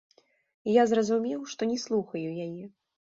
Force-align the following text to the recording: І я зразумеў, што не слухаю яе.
І 0.69 0.77
я 0.81 0.85
зразумеў, 0.91 1.43
што 1.51 1.67
не 1.73 1.77
слухаю 1.83 2.29
яе. 2.47 2.65